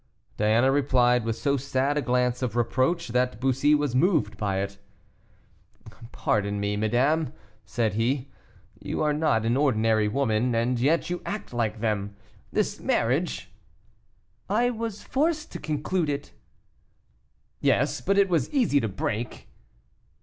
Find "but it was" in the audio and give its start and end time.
18.01-18.49